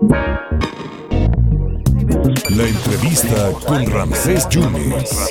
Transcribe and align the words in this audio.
La 0.00 0.16
entrevista 2.66 3.52
con 3.66 3.84
Ramsés 3.84 4.48
Yunes. 4.48 5.30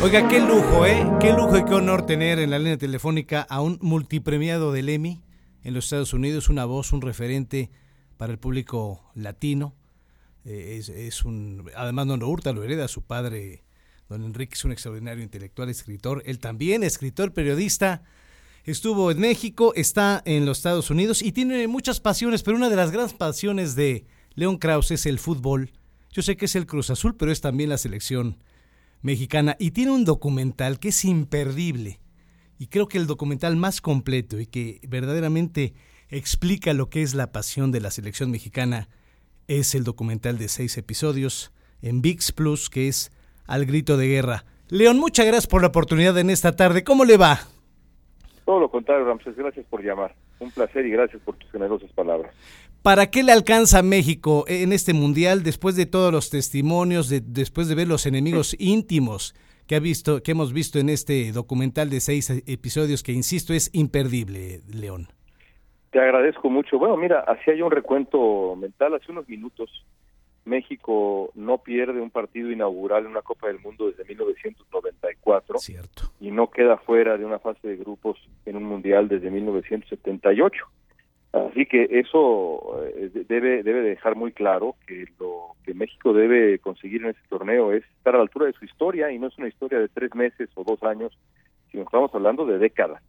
Oiga, 0.00 0.28
qué 0.28 0.38
lujo, 0.38 0.86
¿eh? 0.86 1.04
Qué 1.20 1.32
lujo 1.32 1.58
y 1.58 1.64
qué 1.64 1.74
honor 1.74 2.06
tener 2.06 2.38
en 2.38 2.50
la 2.50 2.60
línea 2.60 2.78
telefónica 2.78 3.42
a 3.42 3.60
un 3.60 3.78
multipremiado 3.82 4.70
del 4.70 4.88
Emmy 4.88 5.20
en 5.64 5.74
los 5.74 5.86
Estados 5.86 6.12
Unidos, 6.12 6.48
una 6.48 6.64
voz, 6.64 6.92
un 6.92 7.00
referente 7.00 7.72
para 8.18 8.32
el 8.32 8.38
público 8.38 9.10
latino. 9.14 9.74
Eh, 10.44 10.80
es, 10.80 11.24
un, 11.24 11.68
además, 11.74 12.06
Don 12.06 12.22
Hurta 12.22 12.52
lo 12.52 12.62
hereda, 12.62 12.86
su 12.86 13.02
padre, 13.02 13.64
Don 14.08 14.22
Enrique, 14.22 14.54
es 14.54 14.64
un 14.64 14.70
extraordinario 14.70 15.24
intelectual, 15.24 15.68
escritor. 15.68 16.22
Él 16.24 16.38
también, 16.38 16.84
escritor, 16.84 17.32
periodista. 17.32 18.04
Estuvo 18.68 19.10
en 19.10 19.18
México, 19.18 19.72
está 19.76 20.20
en 20.26 20.44
los 20.44 20.58
Estados 20.58 20.90
Unidos 20.90 21.22
y 21.22 21.32
tiene 21.32 21.66
muchas 21.68 22.00
pasiones, 22.00 22.42
pero 22.42 22.58
una 22.58 22.68
de 22.68 22.76
las 22.76 22.90
grandes 22.90 23.14
pasiones 23.14 23.76
de 23.76 24.04
León 24.34 24.58
Krause 24.58 24.90
es 24.90 25.06
el 25.06 25.18
fútbol. 25.18 25.72
Yo 26.12 26.20
sé 26.20 26.36
que 26.36 26.44
es 26.44 26.54
el 26.54 26.66
Cruz 26.66 26.90
Azul, 26.90 27.16
pero 27.16 27.32
es 27.32 27.40
también 27.40 27.70
la 27.70 27.78
selección 27.78 28.44
mexicana. 29.00 29.56
Y 29.58 29.70
tiene 29.70 29.92
un 29.92 30.04
documental 30.04 30.78
que 30.80 30.90
es 30.90 31.02
imperdible. 31.06 31.98
Y 32.58 32.66
creo 32.66 32.88
que 32.88 32.98
el 32.98 33.06
documental 33.06 33.56
más 33.56 33.80
completo 33.80 34.38
y 34.38 34.44
que 34.44 34.82
verdaderamente 34.86 35.72
explica 36.10 36.74
lo 36.74 36.90
que 36.90 37.00
es 37.00 37.14
la 37.14 37.32
pasión 37.32 37.72
de 37.72 37.80
la 37.80 37.90
selección 37.90 38.30
mexicana 38.30 38.90
es 39.46 39.74
el 39.74 39.82
documental 39.82 40.36
de 40.36 40.48
seis 40.48 40.76
episodios 40.76 41.52
en 41.80 42.02
VIX 42.02 42.32
Plus, 42.32 42.68
que 42.68 42.88
es 42.88 43.12
Al 43.46 43.64
Grito 43.64 43.96
de 43.96 44.08
Guerra. 44.08 44.44
León, 44.68 44.98
muchas 44.98 45.24
gracias 45.24 45.46
por 45.46 45.62
la 45.62 45.68
oportunidad 45.68 46.18
en 46.18 46.28
esta 46.28 46.54
tarde. 46.54 46.84
¿Cómo 46.84 47.06
le 47.06 47.16
va? 47.16 47.48
Todo 48.48 48.60
lo 48.60 48.70
contrario, 48.70 49.04
Ramses. 49.04 49.36
Gracias 49.36 49.66
por 49.66 49.84
llamar. 49.84 50.14
Un 50.40 50.50
placer 50.50 50.86
y 50.86 50.90
gracias 50.90 51.20
por 51.20 51.36
tus 51.36 51.50
generosas 51.50 51.92
palabras. 51.92 52.34
¿Para 52.82 53.10
qué 53.10 53.22
le 53.22 53.32
alcanza 53.32 53.80
a 53.80 53.82
México 53.82 54.46
en 54.48 54.72
este 54.72 54.94
mundial 54.94 55.42
después 55.42 55.76
de 55.76 55.84
todos 55.84 56.10
los 56.10 56.30
testimonios, 56.30 57.10
de, 57.10 57.20
después 57.20 57.68
de 57.68 57.74
ver 57.74 57.88
los 57.88 58.06
enemigos 58.06 58.56
íntimos 58.58 59.34
que, 59.66 59.76
ha 59.76 59.80
visto, 59.80 60.22
que 60.22 60.30
hemos 60.30 60.54
visto 60.54 60.78
en 60.78 60.88
este 60.88 61.30
documental 61.30 61.90
de 61.90 62.00
seis 62.00 62.30
episodios 62.46 63.02
que, 63.02 63.12
insisto, 63.12 63.52
es 63.52 63.68
imperdible, 63.74 64.62
León? 64.72 65.08
Te 65.90 66.00
agradezco 66.00 66.48
mucho. 66.48 66.78
Bueno, 66.78 66.96
mira, 66.96 67.20
hacía 67.28 67.54
yo 67.54 67.66
un 67.66 67.72
recuento 67.72 68.56
mental 68.56 68.94
hace 68.94 69.12
unos 69.12 69.28
minutos. 69.28 69.84
México 70.48 71.30
no 71.34 71.58
pierde 71.58 72.00
un 72.00 72.10
partido 72.10 72.50
inaugural 72.50 73.04
en 73.04 73.10
una 73.10 73.22
Copa 73.22 73.46
del 73.46 73.60
Mundo 73.60 73.88
desde 73.88 74.04
1994 74.04 75.58
Cierto. 75.58 76.02
y 76.20 76.30
no 76.30 76.50
queda 76.50 76.78
fuera 76.78 77.16
de 77.16 77.24
una 77.24 77.38
fase 77.38 77.68
de 77.68 77.76
grupos 77.76 78.18
en 78.46 78.56
un 78.56 78.64
mundial 78.64 79.08
desde 79.08 79.30
1978. 79.30 80.64
Así 81.32 81.66
que 81.66 81.86
eso 81.90 82.82
eh, 82.84 83.10
debe 83.28 83.62
debe 83.62 83.82
dejar 83.82 84.16
muy 84.16 84.32
claro 84.32 84.76
que 84.86 85.04
lo 85.20 85.54
que 85.64 85.74
México 85.74 86.14
debe 86.14 86.58
conseguir 86.58 87.02
en 87.02 87.10
este 87.10 87.28
torneo 87.28 87.72
es 87.72 87.84
estar 87.98 88.14
a 88.14 88.18
la 88.18 88.22
altura 88.22 88.46
de 88.46 88.54
su 88.54 88.64
historia 88.64 89.12
y 89.12 89.18
no 89.18 89.26
es 89.26 89.36
una 89.36 89.48
historia 89.48 89.78
de 89.78 89.88
tres 89.88 90.14
meses 90.14 90.48
o 90.54 90.64
dos 90.64 90.82
años, 90.82 91.16
sino 91.70 91.82
estamos 91.82 92.14
hablando 92.14 92.46
de 92.46 92.58
décadas. 92.58 93.02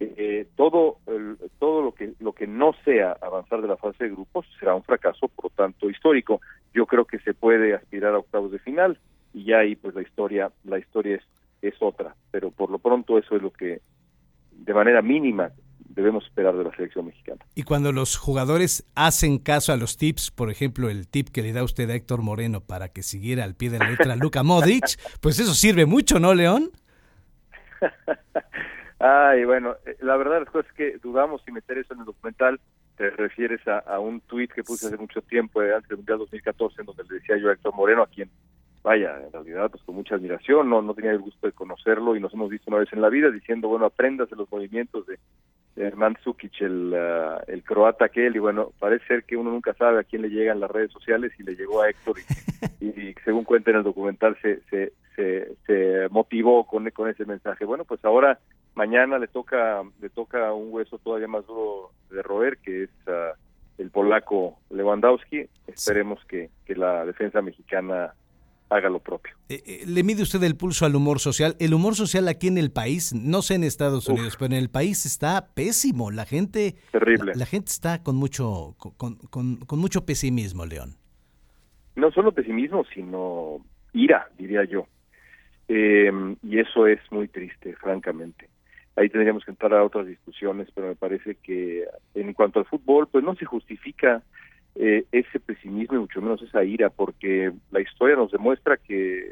Eh, 0.00 0.46
todo 0.56 0.98
el, 1.06 1.38
todo 1.60 1.82
lo 1.82 1.94
que 1.94 2.14
lo 2.18 2.32
que 2.32 2.48
no 2.48 2.72
sea 2.84 3.16
avanzar 3.22 3.62
de 3.62 3.68
la 3.68 3.76
fase 3.76 4.04
de 4.04 4.10
grupos 4.10 4.44
será 4.58 4.74
un 4.74 4.82
fracaso 4.82 5.28
por 5.28 5.44
lo 5.44 5.50
tanto 5.50 5.88
histórico 5.88 6.40
yo 6.74 6.84
creo 6.86 7.04
que 7.04 7.20
se 7.20 7.32
puede 7.32 7.74
aspirar 7.74 8.12
a 8.12 8.18
octavos 8.18 8.50
de 8.50 8.58
final 8.58 8.98
y 9.32 9.44
ya 9.44 9.58
ahí 9.58 9.76
pues 9.76 9.94
la 9.94 10.02
historia 10.02 10.50
la 10.64 10.80
historia 10.80 11.16
es 11.16 11.22
es 11.62 11.74
otra 11.80 12.16
pero 12.32 12.50
por 12.50 12.70
lo 12.70 12.80
pronto 12.80 13.18
eso 13.18 13.36
es 13.36 13.42
lo 13.42 13.52
que 13.52 13.82
de 14.50 14.74
manera 14.74 15.00
mínima 15.00 15.52
debemos 15.94 16.24
esperar 16.26 16.56
de 16.56 16.64
la 16.64 16.74
selección 16.74 17.06
mexicana. 17.06 17.44
Y 17.54 17.62
cuando 17.62 17.92
los 17.92 18.16
jugadores 18.16 18.84
hacen 18.94 19.38
caso 19.38 19.72
a 19.72 19.76
los 19.76 19.96
tips, 19.96 20.30
por 20.30 20.50
ejemplo, 20.50 20.90
el 20.90 21.06
tip 21.06 21.28
que 21.28 21.42
le 21.42 21.52
da 21.52 21.62
usted 21.62 21.88
a 21.90 21.94
Héctor 21.94 22.22
Moreno 22.22 22.60
para 22.60 22.88
que 22.88 23.02
siguiera 23.02 23.44
al 23.44 23.54
pie 23.54 23.70
de 23.70 23.78
la 23.78 23.90
letra 23.90 24.14
a 24.14 24.16
Luka 24.16 24.42
Modric, 24.44 24.98
pues 25.20 25.38
eso 25.38 25.54
sirve 25.54 25.86
mucho, 25.86 26.18
¿no, 26.18 26.34
León? 26.34 26.72
Ay, 28.98 29.44
bueno, 29.44 29.76
la 30.00 30.16
verdad 30.16 30.42
es 30.42 30.72
que 30.72 30.98
dudamos 30.98 31.42
si 31.44 31.52
meter 31.52 31.78
eso 31.78 31.94
en 31.94 32.00
el 32.00 32.06
documental. 32.06 32.60
Te 32.96 33.10
refieres 33.10 33.60
a, 33.66 33.98
un 33.98 34.20
tuit 34.20 34.52
que 34.52 34.62
puse 34.62 34.86
hace 34.86 34.96
mucho 34.96 35.20
tiempo, 35.22 35.60
eh, 35.62 35.74
antes 35.74 35.88
del 35.88 35.98
Mundial 35.98 36.18
2014, 36.18 36.80
en 36.80 36.86
donde 36.86 37.02
le 37.04 37.14
decía 37.16 37.36
yo 37.36 37.48
a 37.48 37.52
Héctor 37.52 37.74
Moreno, 37.74 38.02
a 38.02 38.06
quien, 38.06 38.30
vaya, 38.84 39.20
en 39.20 39.32
realidad, 39.32 39.68
pues 39.68 39.82
con 39.82 39.96
mucha 39.96 40.14
admiración, 40.14 40.70
no, 40.70 40.80
no 40.80 40.94
tenía 40.94 41.10
el 41.10 41.18
gusto 41.18 41.46
de 41.46 41.52
conocerlo 41.52 42.14
y 42.14 42.20
nos 42.20 42.32
hemos 42.34 42.50
visto 42.50 42.70
una 42.70 42.78
vez 42.78 42.92
en 42.92 43.00
la 43.00 43.08
vida, 43.08 43.30
diciendo, 43.30 43.66
bueno, 43.66 43.86
aprendas 43.86 44.30
de 44.30 44.36
los 44.36 44.50
movimientos 44.50 45.06
de, 45.06 45.18
Herman 45.76 46.16
Sukic, 46.22 46.60
el, 46.60 46.94
uh, 46.94 47.50
el 47.50 47.64
croata 47.64 48.04
aquel, 48.04 48.36
y 48.36 48.38
bueno, 48.38 48.70
parece 48.78 49.06
ser 49.06 49.24
que 49.24 49.36
uno 49.36 49.50
nunca 49.50 49.74
sabe 49.74 49.98
a 49.98 50.04
quién 50.04 50.22
le 50.22 50.28
llegan 50.28 50.60
las 50.60 50.70
redes 50.70 50.92
sociales 50.92 51.32
y 51.36 51.42
le 51.42 51.56
llegó 51.56 51.82
a 51.82 51.90
Héctor 51.90 52.14
y 52.80 53.12
según 53.24 53.42
cuenta 53.42 53.72
en 53.72 53.78
el 53.78 53.82
documental 53.82 54.36
se, 54.40 54.60
se, 54.70 54.92
se, 55.16 55.56
se, 55.66 56.08
motivó 56.10 56.64
con, 56.64 56.88
con 56.90 57.08
ese 57.08 57.24
mensaje. 57.24 57.64
Bueno, 57.64 57.84
pues 57.84 58.04
ahora 58.04 58.38
mañana 58.74 59.18
le 59.18 59.28
toca 59.28 59.82
le 60.00 60.10
toca 60.10 60.52
un 60.52 60.72
hueso 60.72 60.98
todavía 60.98 61.28
más 61.28 61.46
duro 61.46 61.90
de 62.10 62.22
roer, 62.22 62.58
que 62.58 62.84
es 62.84 62.90
uh, 63.06 63.36
el 63.78 63.90
polaco 63.90 64.58
Lewandowski. 64.70 65.48
Esperemos 65.66 66.24
que, 66.26 66.50
que 66.64 66.74
la 66.74 67.04
defensa 67.04 67.42
mexicana 67.42 68.14
haga 68.70 68.88
lo 68.88 68.98
propio. 68.98 69.34
Eh, 69.48 69.62
eh, 69.64 69.84
¿Le 69.86 70.02
mide 70.02 70.22
usted 70.22 70.42
el 70.42 70.56
pulso 70.56 70.86
al 70.86 70.94
humor 70.96 71.20
social? 71.20 71.56
El 71.58 71.74
humor 71.74 71.94
social 71.94 72.28
aquí 72.28 72.48
en 72.48 72.58
el 72.58 72.70
país, 72.70 73.14
no 73.14 73.42
sé 73.42 73.54
en 73.54 73.64
Estados 73.64 74.08
Unidos, 74.08 74.34
Uf. 74.34 74.38
pero 74.38 74.54
en 74.54 74.60
el 74.60 74.70
país 74.70 75.06
está 75.06 75.48
pésimo. 75.54 76.10
La 76.10 76.24
gente, 76.24 76.76
terrible. 76.92 77.32
La, 77.32 77.40
la 77.40 77.46
gente 77.46 77.70
está 77.70 78.02
con 78.02 78.16
mucho 78.16 78.74
con, 78.78 79.16
con, 79.16 79.56
con, 79.56 79.78
mucho 79.78 80.04
pesimismo, 80.04 80.66
León. 80.66 80.96
No 81.96 82.10
solo 82.10 82.32
pesimismo, 82.32 82.84
sino 82.92 83.58
ira, 83.92 84.28
diría 84.38 84.64
yo. 84.64 84.86
Eh, 85.68 86.10
y 86.42 86.58
eso 86.58 86.86
es 86.86 87.00
muy 87.10 87.28
triste, 87.28 87.74
francamente. 87.76 88.48
Ahí 88.96 89.08
tendríamos 89.08 89.44
que 89.44 89.50
entrar 89.50 89.74
a 89.74 89.84
otras 89.84 90.06
discusiones, 90.06 90.68
pero 90.74 90.88
me 90.88 90.94
parece 90.94 91.36
que 91.36 91.84
en 92.14 92.32
cuanto 92.32 92.60
al 92.60 92.66
fútbol, 92.66 93.08
pues 93.08 93.24
no 93.24 93.34
se 93.34 93.44
justifica 93.44 94.22
eh, 94.76 95.04
ese 95.10 95.40
pesimismo 95.40 95.96
y 95.96 96.00
mucho 96.00 96.22
menos 96.22 96.42
esa 96.42 96.64
ira, 96.64 96.90
porque 96.90 97.52
la 97.72 97.80
historia 97.80 98.16
nos 98.16 98.30
demuestra 98.30 98.76
que, 98.76 99.30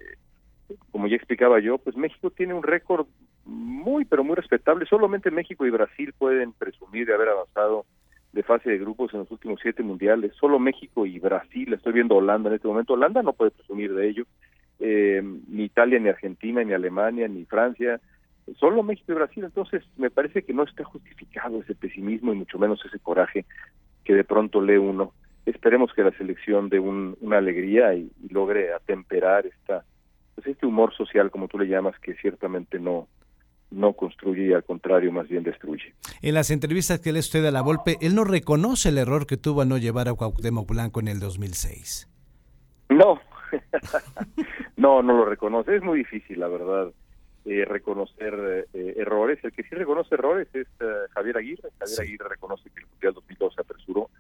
como 0.91 1.07
ya 1.07 1.17
explicaba 1.17 1.61
yo, 1.61 1.79
pues 1.79 1.97
México 1.97 2.31
tiene 2.31 2.55
un 2.55 2.63
récord 2.63 3.07
muy, 3.45 4.05
pero 4.05 4.25
muy 4.25 4.37
respetable. 4.37 4.87
Solamente 4.87 5.31
México 5.31 5.67
y 5.67 5.71
Brasil 5.71 6.13
pueden 6.17 6.53
presumir 6.53 7.07
de 7.07 7.15
haber 7.15 7.29
avanzado 7.29 7.87
de 8.33 8.43
fase 8.43 8.71
de 8.71 8.79
grupos 8.79 9.13
en 9.13 9.21
los 9.21 9.31
últimos 9.31 9.61
siete 9.61 9.83
mundiales. 9.83 10.33
Solo 10.37 10.59
México 10.59 11.07
y 11.07 11.19
Brasil, 11.19 11.73
estoy 11.73 11.93
viendo 11.93 12.17
Holanda 12.17 12.49
en 12.49 12.57
este 12.57 12.69
momento, 12.69 12.95
Holanda 12.95 13.23
no 13.23 13.33
puede 13.33 13.51
presumir 13.51 13.95
de 13.95 14.09
ello, 14.09 14.25
eh, 14.81 15.23
ni 15.49 15.65
Italia, 15.65 15.99
ni 15.99 16.09
Argentina, 16.09 16.65
ni 16.65 16.73
Alemania, 16.73 17.29
ni 17.29 17.45
Francia, 17.45 18.01
solo 18.63 18.85
México 18.85 19.11
y 19.11 19.17
Brasil. 19.17 19.43
Entonces, 19.43 19.83
me 19.97 20.09
parece 20.09 20.45
que 20.45 20.55
no 20.55 20.63
está 20.63 20.85
justificado 20.85 21.61
ese 21.61 21.75
pesimismo 21.75 22.33
y 22.33 22.37
mucho 22.37 22.61
menos 22.61 22.81
ese 22.87 23.01
coraje 23.01 23.45
que 24.05 24.15
de 24.15 24.23
pronto 24.23 24.63
lee 24.63 24.77
uno 24.77 25.13
esperemos 25.47 25.93
que 25.93 26.05
la 26.05 26.13
selección 26.13 26.69
dé 26.69 26.79
un, 26.79 27.17
una 27.21 27.39
alegría 27.39 27.93
y, 27.95 28.09
y, 28.23 28.29
logre 28.33 28.73
atemperar 28.73 29.45
esta 29.45 29.85
pues 30.37 30.47
este 30.47 30.67
humor 30.67 30.95
social 30.95 31.33
como 31.33 31.49
tú 31.49 31.59
le 31.59 31.67
llamas 31.67 31.99
que 31.99 32.15
ciertamente 32.15 32.79
no 32.79 33.09
no 33.73 33.95
construye 33.95 34.47
y 34.47 34.53
al 34.53 34.63
contrario 34.63 35.11
más 35.11 35.27
bien 35.29 35.43
destruye. 35.43 35.95
En 36.21 36.35
las 36.35 36.53
entrevistas 36.53 37.01
que 37.01 37.11
le 37.11 37.19
usted 37.19 37.45
a 37.45 37.51
la 37.51 37.63
Volpe, 37.63 37.97
él 38.01 38.15
no 38.15 38.23
reconoce 38.23 38.91
el 38.91 38.99
error 38.99 39.27
que 39.27 39.37
tuvo 39.37 39.63
a 39.63 39.65
no 39.65 39.79
llevar 39.79 40.09
a 40.09 40.15
Cuauhtémoc 40.15 40.69
Blanco 40.69 41.01
en 41.01 41.09
el 41.09 41.19
2006. 41.19 42.09
No, 42.91 43.19
no, 44.77 45.03
no 45.03 45.17
lo 45.17 45.25
reconoce. 45.25 45.75
Es 45.75 45.83
muy 45.83 45.99
difícil, 45.99 46.39
la 46.39 46.49
verdad, 46.49 46.93
eh, 47.45 47.65
reconocer 47.65 48.67
eh, 48.73 48.95
errores. 48.97 49.39
El 49.43 49.53
que 49.53 49.63
sí 49.63 49.75
reconoce 49.75 50.15
errores 50.15 50.49
es 50.55 50.67
uh, 50.81 51.11
Javier 51.13 51.39
Aguirre. 51.39 51.71
Javier 51.79 51.97
sí. 51.97 52.03
Aguirre 52.03 52.29
reconoce 52.29 52.71
que 52.71 52.81
el 52.81 52.87
Mundial 52.87 53.15
2002 53.15 53.55
se 53.55 53.61
apresuró 53.61 54.11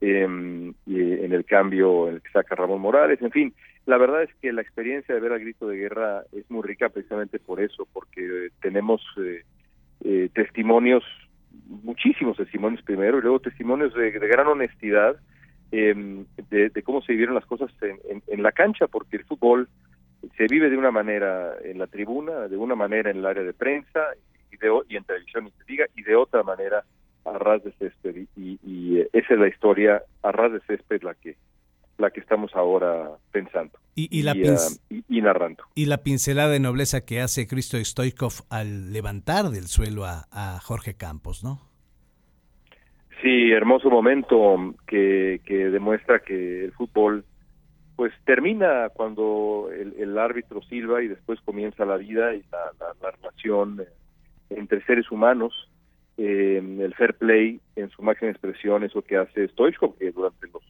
eh, 0.00 0.72
y 0.86 1.00
en 1.00 1.32
el 1.32 1.44
cambio 1.44 2.08
en 2.08 2.16
el 2.16 2.22
que 2.22 2.30
saca 2.30 2.54
Ramón 2.54 2.80
Morales, 2.80 3.22
en 3.22 3.30
fin, 3.30 3.54
la 3.86 3.98
verdad 3.98 4.22
es 4.22 4.30
que 4.40 4.52
la 4.52 4.62
experiencia 4.62 5.14
de 5.14 5.20
ver 5.20 5.32
al 5.32 5.40
grito 5.40 5.68
de 5.68 5.76
guerra 5.76 6.24
es 6.32 6.50
muy 6.50 6.62
rica 6.62 6.88
precisamente 6.88 7.38
por 7.38 7.60
eso, 7.60 7.86
porque 7.92 8.48
tenemos 8.60 9.02
eh, 9.18 9.44
eh, 10.04 10.30
testimonios, 10.34 11.04
muchísimos 11.82 12.36
testimonios 12.36 12.82
primero, 12.82 13.18
y 13.18 13.22
luego 13.22 13.40
testimonios 13.40 13.94
de, 13.94 14.12
de 14.12 14.28
gran 14.28 14.46
honestidad 14.46 15.16
eh, 15.72 16.24
de, 16.50 16.70
de, 16.70 16.82
cómo 16.82 17.02
se 17.02 17.12
vivieron 17.12 17.34
las 17.34 17.46
cosas 17.46 17.70
en, 17.82 17.98
en, 18.08 18.22
en, 18.26 18.42
la 18.42 18.52
cancha, 18.52 18.86
porque 18.86 19.16
el 19.16 19.24
fútbol 19.24 19.68
se 20.36 20.46
vive 20.46 20.70
de 20.70 20.76
una 20.76 20.90
manera 20.90 21.54
en 21.62 21.78
la 21.78 21.86
tribuna, 21.86 22.48
de 22.48 22.56
una 22.56 22.74
manera 22.74 23.10
en 23.10 23.18
el 23.18 23.26
área 23.26 23.42
de 23.42 23.52
prensa 23.52 24.00
y, 24.50 24.56
de, 24.56 24.70
y 24.88 24.96
en 24.96 25.04
televisión 25.04 25.46
y 25.46 25.50
se 25.50 25.64
diga, 25.64 25.86
y 25.96 26.02
de 26.02 26.16
otra 26.16 26.42
manera 26.42 26.84
a 27.24 27.38
ras 27.38 27.62
de 27.64 27.72
césped. 27.72 28.16
Y, 28.16 28.28
y, 28.36 28.58
y, 28.64 29.00
esa 29.12 29.34
es 29.34 29.40
la 29.40 29.48
historia 29.48 30.02
a 30.22 30.32
ras 30.32 30.52
de 30.52 30.60
césped 30.60 31.02
la 31.02 31.14
que 31.14 31.36
la 31.96 32.10
que 32.10 32.18
estamos 32.18 32.50
ahora 32.56 33.10
pensando 33.30 33.78
y, 33.94 34.22
la 34.22 34.32
uh, 34.32 35.02
y, 35.08 35.20
narrando. 35.20 35.62
y 35.76 35.86
la 35.86 35.98
pincelada 35.98 36.50
de 36.50 36.58
nobleza 36.58 37.04
que 37.04 37.20
hace 37.20 37.46
Cristo 37.46 37.76
Stoikov 37.76 38.32
al 38.50 38.92
levantar 38.92 39.50
del 39.50 39.68
suelo 39.68 40.04
a, 40.04 40.26
a 40.32 40.58
Jorge 40.60 40.96
Campos 40.96 41.44
no 41.44 41.60
Sí, 43.22 43.52
hermoso 43.52 43.88
momento 43.88 44.74
que, 44.86 45.40
que 45.46 45.70
demuestra 45.70 46.18
que 46.18 46.66
el 46.66 46.72
fútbol 46.72 47.24
pues 47.96 48.12
termina 48.24 48.88
cuando 48.88 49.68
el, 49.72 50.18
árbitro 50.18 50.62
silba 50.62 51.02
y 51.02 51.08
después 51.08 51.40
comienza 51.40 51.84
la 51.84 51.96
vida 51.96 52.34
y 52.34 52.42
la, 52.50 53.10
relación 53.12 53.80
eh, 53.80 53.88
entre 54.50 54.84
seres 54.84 55.10
humanos. 55.10 55.68
Eh, 56.16 56.62
el 56.80 56.94
fair 56.94 57.14
play 57.14 57.60
en 57.74 57.90
su 57.90 58.00
máxima 58.02 58.30
expresión, 58.30 58.84
eso 58.84 59.02
que 59.02 59.16
hace 59.16 59.48
Stoichkov, 59.48 59.98
que 59.98 60.12
durante 60.12 60.46
los 60.46 60.62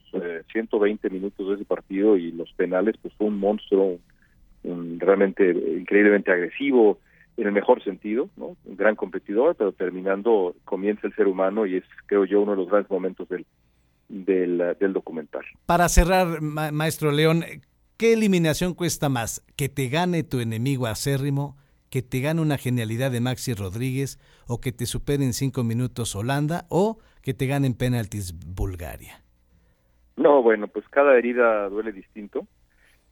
120 0.51 1.07
eh, 1.07 1.11
minutos 1.11 1.47
de 1.47 1.55
ese 1.55 1.65
partido 1.65 2.17
y 2.17 2.31
los 2.31 2.51
penales, 2.53 2.95
pues 3.01 3.13
fue 3.15 3.27
un 3.27 3.39
monstruo, 3.39 3.99
realmente 4.63 5.51
increíblemente 5.51 6.31
agresivo, 6.31 6.99
en 7.37 7.47
el 7.47 7.53
mejor 7.53 7.83
sentido. 7.83 8.29
Un 8.37 8.55
gran 8.65 8.95
competidor, 8.95 9.55
pero 9.55 9.71
terminando 9.71 10.55
comienza 10.63 11.07
el 11.07 11.15
ser 11.15 11.27
humano 11.27 11.65
y 11.65 11.77
es, 11.77 11.83
creo 12.07 12.25
yo, 12.25 12.41
uno 12.41 12.51
de 12.51 12.57
los 12.57 12.69
grandes 12.69 12.89
momentos 12.89 13.29
del, 13.29 13.45
del, 14.07 14.75
del 14.79 14.93
documental. 14.93 15.43
Para 15.65 15.89
cerrar, 15.89 16.41
maestro 16.41 17.11
León, 17.11 17.43
¿qué 17.97 18.13
eliminación 18.13 18.73
cuesta 18.73 19.09
más? 19.09 19.43
¿Que 19.55 19.69
te 19.69 19.89
gane 19.89 20.23
tu 20.23 20.39
enemigo 20.39 20.87
acérrimo? 20.87 21.57
¿Que 21.89 22.01
te 22.01 22.19
gane 22.19 22.41
una 22.41 22.57
genialidad 22.57 23.11
de 23.11 23.21
Maxi 23.21 23.53
Rodríguez? 23.53 24.19
¿O 24.47 24.59
que 24.59 24.71
te 24.71 24.85
supere 24.85 25.23
en 25.23 25.33
cinco 25.33 25.63
minutos 25.63 26.15
Holanda? 26.15 26.65
¿O 26.69 26.99
que 27.21 27.33
te 27.33 27.47
gane 27.47 27.67
en 27.67 27.73
penaltis 27.73 28.33
Bulgaria? 28.45 29.23
No, 30.17 30.41
bueno, 30.41 30.67
pues 30.67 30.87
cada 30.89 31.17
herida 31.17 31.67
duele 31.69 31.91
distinto, 31.91 32.47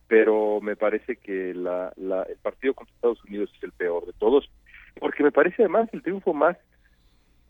pero 0.08 0.62
me 0.62 0.76
parece 0.76 1.18
que 1.18 1.54
la, 1.54 1.92
la, 1.98 2.24
el 2.24 2.38
partido 2.38 2.74
contra 2.74 2.96
Estados 2.96 3.24
Unidos 3.26 3.52
es 3.58 3.64
el 3.64 3.74
peor 3.74 4.06
de 4.06 4.14
todos, 4.14 4.50
porque 5.00 5.24
me 5.24 5.32
parece 5.32 5.64
además 5.64 5.90
el 5.92 6.02
triunfo 6.02 6.34
más, 6.34 6.56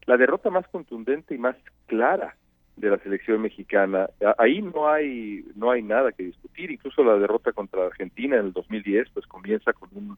la 0.06 0.18
derrota 0.18 0.50
más 0.50 0.68
contundente 0.70 1.36
y 1.36 1.38
más 1.38 1.56
clara 1.86 2.36
de 2.84 2.92
la 2.92 3.04
selección 3.04 3.42
mexicana. 3.42 4.10
Ahí 4.38 4.62
no 4.62 4.90
hay 4.90 5.46
no 5.56 5.72
hay 5.72 5.82
nada 5.82 6.12
que 6.12 6.24
discutir, 6.24 6.72
incluso 6.72 7.04
la 7.04 7.18
derrota 7.18 7.52
contra 7.52 7.86
Argentina 7.86 8.38
en 8.38 8.48
el 8.48 8.54
2010 8.54 9.10
pues 9.14 9.26
comienza 9.26 9.74
con 9.74 9.90
un 9.94 10.18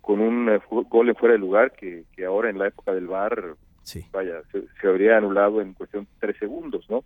con 0.00 0.20
un 0.20 0.50
eh, 0.50 0.60
gol 0.68 1.08
en 1.08 1.16
fuera 1.16 1.32
de 1.32 1.38
lugar 1.38 1.72
que, 1.72 2.04
que 2.14 2.26
ahora 2.26 2.50
en 2.50 2.58
la 2.58 2.68
época 2.68 2.92
del 2.92 3.06
VAR 3.06 3.56
sí. 3.82 4.04
vaya 4.12 4.42
se, 4.52 4.86
habría 4.86 5.16
anulado 5.16 5.62
en 5.62 5.72
cuestión 5.72 6.04
de 6.04 6.10
tres 6.20 6.36
segundos, 6.38 6.88
¿no? 6.90 7.04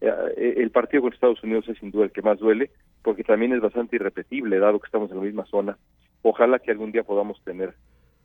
Eh, 0.00 0.10
eh, 0.36 0.54
el 0.56 0.70
partido 0.70 1.02
con 1.02 1.12
Estados 1.12 1.42
Unidos 1.42 1.68
es 1.68 1.78
sin 1.78 1.90
duda 1.90 2.04
el 2.04 2.12
que 2.12 2.22
más 2.22 2.38
duele 2.38 2.70
porque 3.02 3.24
también 3.24 3.52
es 3.52 3.60
bastante 3.60 3.96
irrepetible 3.96 4.58
dado 4.58 4.80
que 4.80 4.86
estamos 4.86 5.10
en 5.10 5.18
la 5.18 5.24
misma 5.24 5.44
zona. 5.46 5.76
Ojalá 6.22 6.58
que 6.58 6.70
algún 6.70 6.90
día 6.92 7.02
podamos 7.02 7.42
tener 7.44 7.74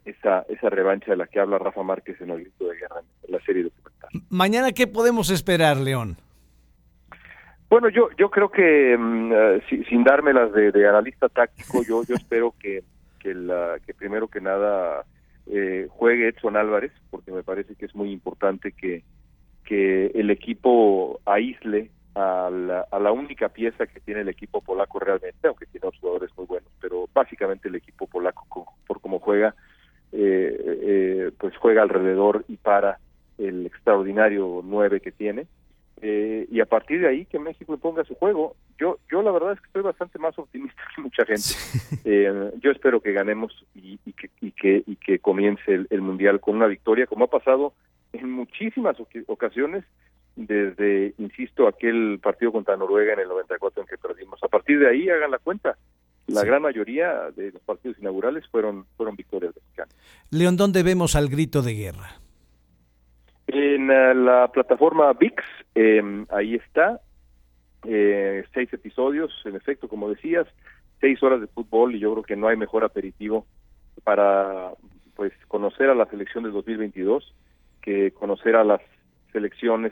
esa, 0.05 0.45
esa 0.49 0.69
revancha 0.69 1.11
de 1.11 1.17
la 1.17 1.27
que 1.27 1.39
habla 1.39 1.57
Rafa 1.57 1.83
Márquez 1.83 2.19
en 2.21 2.31
el 2.31 2.41
grito 2.41 2.67
de 2.67 2.77
guerra 2.77 3.01
en 3.23 3.31
la 3.31 3.39
serie 3.41 3.63
documental. 3.63 4.02
Mañana, 4.29 4.71
¿qué 4.71 4.87
podemos 4.87 5.29
esperar, 5.29 5.77
León? 5.77 6.17
Bueno, 7.69 7.89
yo 7.89 8.09
yo 8.17 8.29
creo 8.29 8.49
que 8.49 8.95
mm, 8.97 9.31
eh, 9.33 9.85
sin 9.89 10.03
dármelas 10.03 10.53
de, 10.53 10.71
de, 10.71 10.87
analista 10.87 11.29
táctico, 11.29 11.83
yo 11.83 12.03
yo 12.03 12.15
espero 12.15 12.53
que 12.59 12.83
que, 13.19 13.33
la, 13.33 13.77
que 13.85 13.93
primero 13.93 14.27
que 14.27 14.41
nada 14.41 15.05
eh, 15.47 15.87
juegue 15.89 16.27
Edson 16.27 16.57
Álvarez, 16.57 16.91
porque 17.09 17.31
me 17.31 17.41
parece 17.41 17.75
que 17.75 17.85
es 17.85 17.95
muy 17.95 18.11
importante 18.11 18.73
que 18.73 19.03
que 19.63 20.07
el 20.07 20.29
equipo 20.29 21.19
aísle 21.25 21.89
a 22.15 22.49
la, 22.51 22.85
a 22.91 22.99
la 22.99 23.11
única 23.11 23.49
pieza 23.49 23.87
que 23.87 24.01
tiene 24.01 24.21
el 24.21 24.29
equipo 24.29 24.61
polaco 24.61 24.99
realmente, 24.99 25.47
aunque 25.47 25.65
tiene 25.65 25.87
otros 25.87 26.01
jugadores 26.01 26.29
muy 26.37 26.45
buenos, 26.45 26.69
pero 26.79 27.07
básicamente 27.13 27.69
el 27.69 27.75
equipo 27.75 28.05
polaco 28.07 28.45
por 28.85 29.01
cómo 29.01 29.19
juega 29.19 29.55
eh, 30.11 30.79
eh, 30.83 31.31
pues 31.39 31.57
juega 31.57 31.81
alrededor 31.81 32.45
y 32.47 32.57
para 32.57 32.99
el 33.37 33.65
extraordinario 33.65 34.61
9 34.63 35.01
que 35.01 35.11
tiene. 35.11 35.47
Eh, 36.05 36.47
y 36.51 36.59
a 36.59 36.65
partir 36.65 36.99
de 36.99 37.07
ahí 37.07 37.25
que 37.25 37.39
México 37.39 37.77
ponga 37.77 38.03
su 38.03 38.15
juego. 38.15 38.57
Yo, 38.77 38.99
yo 39.09 39.21
la 39.21 39.31
verdad 39.31 39.53
es 39.53 39.61
que 39.61 39.67
estoy 39.67 39.83
bastante 39.83 40.19
más 40.19 40.37
optimista 40.37 40.81
que 40.95 41.01
mucha 41.01 41.25
gente. 41.25 41.49
Eh, 42.05 42.51
yo 42.61 42.71
espero 42.71 42.99
que 43.01 43.13
ganemos 43.13 43.65
y, 43.73 43.97
que, 44.11 44.29
y, 44.41 44.51
que, 44.51 44.83
y 44.85 44.97
que 44.97 45.19
comience 45.19 45.85
el, 45.89 46.01
Mundial 46.01 46.41
con 46.41 46.57
una 46.57 46.67
victoria, 46.67 47.07
como 47.07 47.25
ha 47.25 47.29
pasado 47.29 47.73
en 48.11 48.29
muchísimas 48.29 48.97
ocasiones 49.27 49.85
desde, 50.35 51.13
insisto, 51.17 51.67
aquel 51.67 52.19
partido 52.21 52.51
contra 52.51 52.75
Noruega 52.75 53.13
en 53.13 53.21
el 53.21 53.29
94 53.29 53.83
en 53.83 53.87
que 53.87 53.97
perdimos. 53.97 54.43
A 54.43 54.49
partir 54.49 54.79
de 54.79 54.89
ahí, 54.89 55.09
hagan 55.09 55.31
la 55.31 55.39
cuenta. 55.39 55.77
La 56.27 56.43
gran 56.43 56.61
mayoría 56.61 57.31
de 57.35 57.51
los 57.51 57.61
partidos 57.61 57.97
inaugurales 57.99 58.45
fueron, 58.49 58.85
fueron 58.97 59.15
victorias 59.15 59.53
mexicanas. 59.55 59.95
León, 60.31 60.57
¿dónde 60.57 60.83
vemos 60.83 61.15
al 61.15 61.29
grito 61.29 61.61
de 61.61 61.73
guerra? 61.75 62.17
En 63.53 63.91
eh, 63.91 64.15
la 64.15 64.47
plataforma 64.47 65.13
VIX, 65.13 65.35
em, 65.75 66.25
ahí 66.29 66.55
está, 66.55 66.99
eh, 67.85 68.43
seis 68.51 68.73
episodios, 68.73 69.31
en 69.45 69.55
efecto, 69.55 69.87
como 69.87 70.09
decías, 70.09 70.47
seis 70.99 71.21
horas 71.21 71.39
de 71.39 71.47
fútbol 71.47 71.93
y 71.93 71.99
yo 71.99 72.13
creo 72.13 72.23
que 72.23 72.35
no 72.35 72.47
hay 72.47 72.57
mejor 72.57 72.83
aperitivo 72.83 73.45
para 74.03 74.71
pues 75.15 75.31
conocer 75.47 75.89
a 75.89 75.95
la 75.95 76.07
selección 76.07 76.43
del 76.43 76.53
2022 76.53 77.35
que 77.81 78.11
conocer 78.11 78.55
a 78.55 78.63
las 78.63 78.81
selecciones 79.31 79.91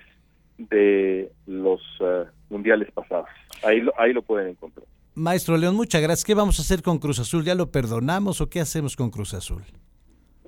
de 0.58 1.32
los 1.46 1.82
eh, 2.00 2.26
mundiales 2.50 2.92
pasados. 2.92 3.30
Ahí 3.64 3.86
ahí 3.98 4.12
lo 4.12 4.24
pueden 4.24 4.48
encontrar. 4.50 4.88
Maestro 5.14 5.56
León, 5.58 5.76
muchas 5.76 6.02
gracias. 6.02 6.26
¿Qué 6.26 6.34
vamos 6.34 6.58
a 6.58 6.64
hacer 6.64 6.82
con 6.82 6.98
Cruz 6.98 7.20
Azul? 7.20 7.44
¿Ya 7.44 7.54
lo 7.54 7.72
perdonamos 7.72 8.42
o 8.42 8.50
qué 8.50 8.60
hacemos 8.60 8.96
con 8.96 9.12
Cruz 9.12 9.36
Azul? 9.36 9.64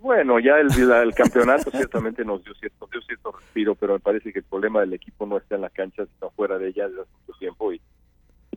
Bueno, 0.04 0.38
ya 0.38 0.58
el, 0.60 0.68
el 0.70 1.16
campeonato 1.16 1.72
ciertamente 1.72 2.26
nos 2.26 2.44
dio 2.44 2.54
cierto, 2.56 2.90
dio 2.92 3.02
cierto 3.04 3.32
respiro, 3.32 3.74
pero 3.74 3.94
me 3.94 4.02
parece 4.02 4.34
que 4.34 4.40
el 4.40 4.46
problema 4.46 4.82
del 4.82 4.92
equipo 4.92 5.26
no 5.26 5.38
está 5.38 5.56
en 5.56 5.62
la 5.62 5.70
cancha, 5.70 6.06
sino 6.06 6.30
fuera 6.32 6.58
de 6.58 6.68
ella 6.68 6.90
desde 6.90 7.04
hace 7.04 7.12
mucho 7.26 7.40
tiempo 7.40 7.72
y, 7.72 7.80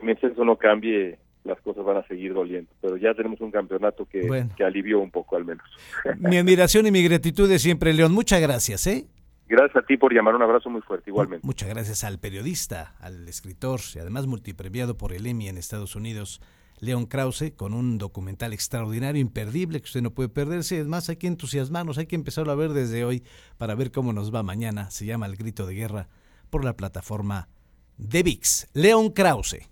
mientras 0.01 0.33
eso 0.33 0.43
no 0.43 0.57
cambie, 0.57 1.17
las 1.45 1.57
cosas 1.61 1.85
van 1.85 1.95
a 1.95 2.07
seguir 2.07 2.33
doliendo. 2.33 2.69
Pero 2.81 2.97
ya 2.97 3.13
tenemos 3.13 3.39
un 3.39 3.51
campeonato 3.51 4.05
que, 4.05 4.45
que 4.57 4.63
alivió 4.65 4.99
un 4.99 5.09
poco 5.09 5.37
al 5.37 5.45
menos. 5.45 5.65
Mi 6.19 6.37
admiración 6.37 6.85
y 6.85 6.91
mi 6.91 7.01
gratitud 7.01 7.47
de 7.47 7.59
siempre, 7.59 7.93
León. 7.93 8.11
Muchas 8.11 8.41
gracias, 8.41 8.85
¿eh? 8.85 9.05
Gracias 9.47 9.81
a 9.81 9.87
ti 9.87 9.95
por 9.95 10.13
llamar, 10.13 10.35
un 10.35 10.41
abrazo 10.41 10.69
muy 10.69 10.81
fuerte 10.81 11.09
igualmente. 11.09 11.47
Muchas 11.47 11.69
gracias 11.69 12.03
al 12.03 12.19
periodista, 12.19 12.93
al 12.99 13.25
escritor 13.29 13.79
y 13.95 13.99
además 13.99 14.27
multipremiado 14.27 14.97
por 14.97 15.13
el 15.13 15.25
Emmy 15.25 15.47
en 15.47 15.57
Estados 15.57 15.95
Unidos, 15.95 16.41
Leon 16.79 17.05
Krause, 17.05 17.53
con 17.55 17.73
un 17.73 17.97
documental 17.97 18.53
extraordinario, 18.53 19.21
imperdible, 19.21 19.79
que 19.79 19.85
usted 19.85 20.01
no 20.01 20.13
puede 20.13 20.29
perderse. 20.29 20.79
Es 20.79 20.87
más, 20.87 21.09
hay 21.09 21.17
que 21.17 21.27
entusiasmarnos, 21.27 21.97
hay 21.97 22.05
que 22.05 22.15
empezarlo 22.15 22.51
a 22.51 22.55
ver 22.55 22.73
desde 22.73 23.03
hoy 23.03 23.23
para 23.57 23.75
ver 23.75 23.91
cómo 23.91 24.13
nos 24.13 24.33
va 24.33 24.43
mañana. 24.43 24.91
Se 24.91 25.05
llama 25.05 25.25
El 25.25 25.35
Grito 25.35 25.65
de 25.65 25.73
Guerra 25.75 26.07
por 26.49 26.63
la 26.63 26.75
plataforma 26.75 27.49
de 27.97 28.23
VIX. 28.23 28.67
Leon 28.73 29.09
Krause. 29.11 29.67